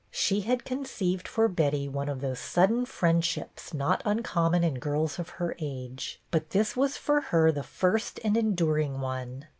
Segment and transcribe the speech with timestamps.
[0.09, 5.29] She had conceived for Betty one of those sudden friendships not uncommon in girls of
[5.37, 9.45] her age; but this was for her the first and enduring one.